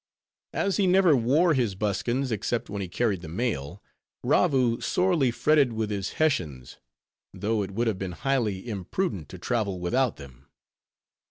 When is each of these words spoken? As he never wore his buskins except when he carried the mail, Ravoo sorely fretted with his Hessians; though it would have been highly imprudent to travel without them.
As 0.55 0.77
he 0.77 0.87
never 0.87 1.15
wore 1.15 1.53
his 1.53 1.75
buskins 1.75 2.31
except 2.31 2.71
when 2.71 2.81
he 2.81 2.87
carried 2.89 3.21
the 3.21 3.27
mail, 3.27 3.83
Ravoo 4.23 4.81
sorely 4.81 5.29
fretted 5.29 5.73
with 5.73 5.91
his 5.91 6.13
Hessians; 6.13 6.77
though 7.35 7.61
it 7.61 7.69
would 7.69 7.85
have 7.85 7.99
been 7.99 8.13
highly 8.13 8.67
imprudent 8.67 9.29
to 9.29 9.37
travel 9.37 9.79
without 9.79 10.15
them. 10.15 10.47